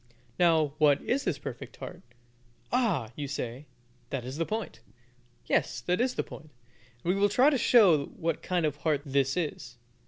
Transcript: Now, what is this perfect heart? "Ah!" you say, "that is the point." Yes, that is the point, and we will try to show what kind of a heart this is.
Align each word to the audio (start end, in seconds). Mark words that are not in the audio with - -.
Now, 0.39 0.73
what 0.79 0.99
is 1.03 1.25
this 1.25 1.37
perfect 1.37 1.77
heart? 1.77 2.01
"Ah!" 2.71 3.11
you 3.15 3.27
say, 3.27 3.67
"that 4.09 4.25
is 4.25 4.37
the 4.37 4.47
point." 4.47 4.79
Yes, 5.45 5.79
that 5.81 6.01
is 6.01 6.15
the 6.15 6.23
point, 6.23 6.49
and 7.03 7.13
we 7.13 7.13
will 7.13 7.29
try 7.29 7.51
to 7.51 7.57
show 7.59 8.05
what 8.07 8.41
kind 8.41 8.65
of 8.65 8.77
a 8.77 8.79
heart 8.79 9.03
this 9.05 9.37
is. 9.37 9.77